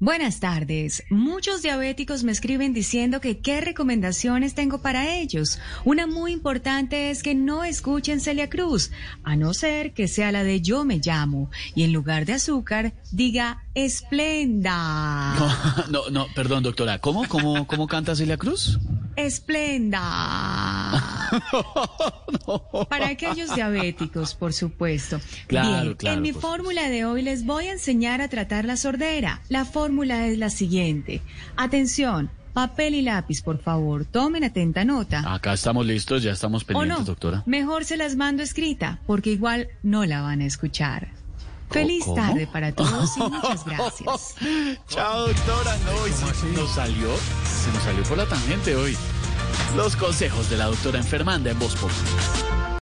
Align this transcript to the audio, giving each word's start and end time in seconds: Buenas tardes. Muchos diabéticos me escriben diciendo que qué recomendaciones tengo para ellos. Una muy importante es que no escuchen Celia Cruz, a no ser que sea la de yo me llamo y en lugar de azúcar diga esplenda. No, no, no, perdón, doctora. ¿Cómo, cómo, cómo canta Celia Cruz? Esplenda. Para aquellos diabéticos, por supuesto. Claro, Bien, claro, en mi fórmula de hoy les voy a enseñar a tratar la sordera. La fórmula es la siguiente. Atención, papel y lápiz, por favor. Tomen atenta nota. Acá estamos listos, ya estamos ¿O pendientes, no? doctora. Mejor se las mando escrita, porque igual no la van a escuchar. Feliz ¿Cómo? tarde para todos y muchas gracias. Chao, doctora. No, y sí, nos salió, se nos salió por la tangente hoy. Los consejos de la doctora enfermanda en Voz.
Buenas 0.00 0.40
tardes. 0.40 1.04
Muchos 1.08 1.62
diabéticos 1.62 2.24
me 2.24 2.32
escriben 2.32 2.74
diciendo 2.74 3.20
que 3.20 3.38
qué 3.38 3.60
recomendaciones 3.60 4.54
tengo 4.54 4.82
para 4.82 5.14
ellos. 5.14 5.60
Una 5.84 6.08
muy 6.08 6.32
importante 6.32 7.10
es 7.10 7.22
que 7.22 7.36
no 7.36 7.62
escuchen 7.62 8.20
Celia 8.20 8.50
Cruz, 8.50 8.90
a 9.22 9.36
no 9.36 9.54
ser 9.54 9.94
que 9.94 10.08
sea 10.08 10.32
la 10.32 10.42
de 10.42 10.60
yo 10.60 10.84
me 10.84 10.98
llamo 10.98 11.48
y 11.76 11.84
en 11.84 11.92
lugar 11.92 12.26
de 12.26 12.32
azúcar 12.34 12.92
diga 13.12 13.62
esplenda. 13.74 15.36
No, 15.88 16.08
no, 16.08 16.10
no, 16.10 16.26
perdón, 16.34 16.62
doctora. 16.64 16.98
¿Cómo, 16.98 17.28
cómo, 17.28 17.66
cómo 17.66 17.86
canta 17.86 18.16
Celia 18.16 18.36
Cruz? 18.36 18.78
Esplenda. 19.16 20.00
Para 22.88 23.08
aquellos 23.08 23.54
diabéticos, 23.54 24.34
por 24.34 24.52
supuesto. 24.52 25.20
Claro, 25.46 25.82
Bien, 25.82 25.94
claro, 25.94 26.16
en 26.16 26.22
mi 26.22 26.32
fórmula 26.32 26.88
de 26.88 27.04
hoy 27.04 27.22
les 27.22 27.44
voy 27.44 27.66
a 27.66 27.72
enseñar 27.72 28.20
a 28.20 28.28
tratar 28.28 28.64
la 28.64 28.76
sordera. 28.76 29.40
La 29.48 29.64
fórmula 29.64 30.26
es 30.26 30.38
la 30.38 30.50
siguiente. 30.50 31.22
Atención, 31.56 32.30
papel 32.52 32.94
y 32.94 33.02
lápiz, 33.02 33.42
por 33.42 33.58
favor. 33.60 34.04
Tomen 34.04 34.44
atenta 34.44 34.84
nota. 34.84 35.22
Acá 35.34 35.52
estamos 35.54 35.86
listos, 35.86 36.22
ya 36.22 36.32
estamos 36.32 36.62
¿O 36.62 36.66
pendientes, 36.66 36.98
no? 36.98 37.04
doctora. 37.04 37.42
Mejor 37.46 37.84
se 37.84 37.96
las 37.96 38.16
mando 38.16 38.42
escrita, 38.42 38.98
porque 39.06 39.30
igual 39.30 39.68
no 39.82 40.04
la 40.04 40.20
van 40.22 40.40
a 40.40 40.46
escuchar. 40.46 41.08
Feliz 41.70 42.04
¿Cómo? 42.04 42.16
tarde 42.16 42.46
para 42.46 42.72
todos 42.72 43.16
y 43.16 43.20
muchas 43.30 43.64
gracias. 43.64 44.34
Chao, 44.88 45.26
doctora. 45.26 45.76
No, 45.86 46.06
y 46.06 46.10
sí, 46.12 46.46
nos 46.54 46.70
salió, 46.70 47.08
se 47.44 47.72
nos 47.72 47.82
salió 47.82 48.02
por 48.04 48.18
la 48.18 48.26
tangente 48.26 48.76
hoy. 48.76 48.96
Los 49.76 49.96
consejos 49.96 50.48
de 50.48 50.56
la 50.56 50.66
doctora 50.66 50.98
enfermanda 50.98 51.50
en 51.50 51.58
Voz. 51.58 52.63